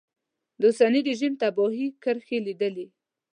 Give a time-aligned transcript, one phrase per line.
[0.59, 2.87] د اوسني رژیم تباهي کرښې لیدلې.